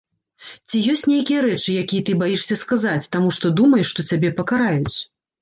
[0.69, 4.97] Ці ёсць нейкія рэчы, якія ты баішся сказаць, таму што думаеш, што цябе пакараюць?